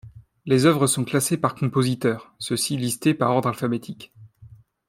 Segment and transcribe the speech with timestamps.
[0.47, 4.11] Les œuvres sont classés par compositeurs, ceux-ci listés par ordre alphabétique.